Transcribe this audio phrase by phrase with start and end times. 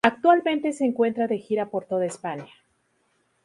[0.03, 2.47] Actualmente se encuentra de gira por toda España.